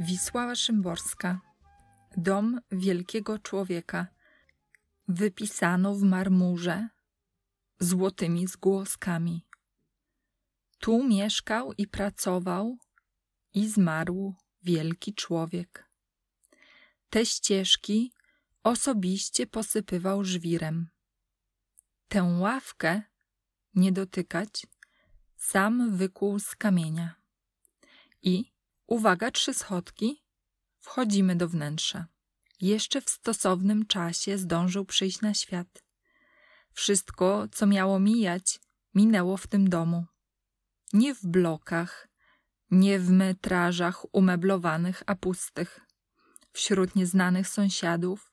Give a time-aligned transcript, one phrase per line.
[0.00, 1.40] Wisława Szymborska.
[2.16, 4.06] Dom wielkiego człowieka.
[5.08, 6.88] Wypisano w marmurze
[7.80, 9.46] złotymi zgłoskami.
[10.78, 12.78] Tu mieszkał i pracował
[13.54, 15.88] i zmarł wielki człowiek.
[17.10, 18.12] Te ścieżki
[18.62, 20.88] osobiście posypywał żwirem.
[22.08, 23.02] Tę ławkę
[23.74, 24.66] nie dotykać
[25.36, 27.14] sam wykuł z kamienia.
[28.22, 28.52] I,
[28.90, 30.22] uwaga, trzy schodki,
[30.80, 32.06] wchodzimy do wnętrza.
[32.60, 35.84] Jeszcze w stosownym czasie zdążył przyjść na świat.
[36.72, 38.60] Wszystko, co miało mijać,
[38.94, 40.06] minęło w tym domu.
[40.92, 42.08] Nie w blokach,
[42.70, 45.80] nie w metrażach umeblowanych, a pustych.
[46.52, 48.32] Wśród nieznanych sąsiadów,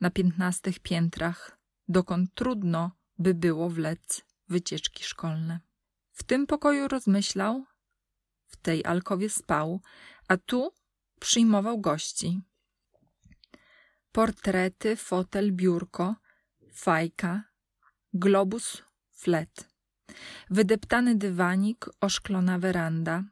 [0.00, 5.60] na piętnastych piętrach, dokąd trudno by było wlec wycieczki szkolne.
[6.12, 7.64] W tym pokoju rozmyślał,
[8.52, 9.80] w tej alkowie spał,
[10.28, 10.72] a tu
[11.20, 12.40] przyjmował gości.
[14.12, 16.14] Portrety, fotel, biurko,
[16.72, 17.42] fajka,
[18.12, 19.68] globus, flet.
[20.50, 23.24] Wydeptany dywanik, oszklona weranda.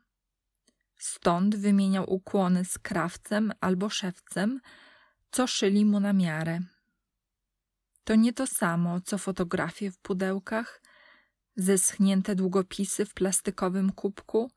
[0.98, 4.60] Stąd wymieniał ukłony z krawcem albo szewcem,
[5.30, 6.60] co szyli mu na miarę.
[8.04, 10.82] To nie to samo, co fotografie w pudełkach,
[11.56, 14.50] zeschnięte długopisy w plastikowym kubku,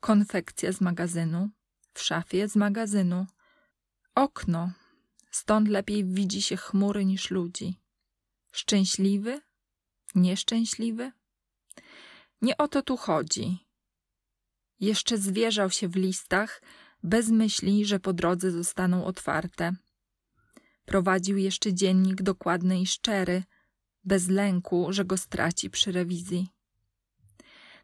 [0.00, 1.50] konfekcja z magazynu,
[1.94, 3.26] w szafie z magazynu,
[4.14, 4.72] okno,
[5.30, 7.80] stąd lepiej widzi się chmury niż ludzi.
[8.52, 9.40] Szczęśliwy?
[10.14, 11.12] Nieszczęśliwy?
[12.42, 13.58] Nie o to tu chodzi.
[14.80, 16.62] Jeszcze zwierzał się w listach,
[17.02, 19.72] bez myśli, że po drodze zostaną otwarte.
[20.84, 23.42] Prowadził jeszcze dziennik dokładny i szczery,
[24.04, 26.48] bez lęku, że go straci przy rewizji.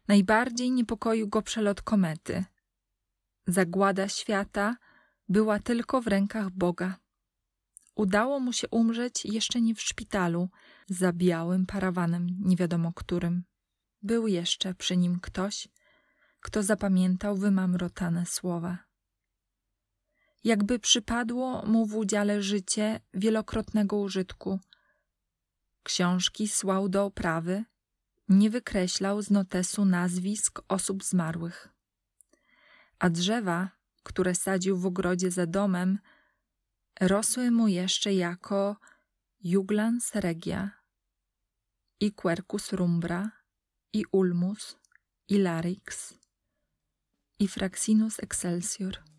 [0.07, 2.45] Najbardziej niepokoił go przelot komety.
[3.47, 4.77] Zagłada świata
[5.29, 6.97] była tylko w rękach Boga.
[7.95, 10.49] Udało mu się umrzeć jeszcze nie w szpitalu,
[10.87, 13.43] za białym parawanem, nie wiadomo którym.
[14.01, 15.67] Był jeszcze przy nim ktoś,
[16.39, 18.77] kto zapamiętał wymamrotane słowa.
[20.43, 24.59] Jakby przypadło mu w udziale życie wielokrotnego użytku.
[25.83, 27.65] Książki słał do oprawy,
[28.29, 31.69] nie wykreślał z notesu nazwisk osób zmarłych.
[32.99, 33.69] A drzewa,
[34.03, 35.99] które sadził w ogrodzie za domem,
[37.01, 38.77] rosły mu jeszcze jako
[39.43, 40.71] Juglans regia
[41.99, 43.31] i Quercus rumbra
[43.93, 44.77] i Ulmus
[45.27, 46.13] i Larix
[47.39, 49.16] i Fraxinus excelsior.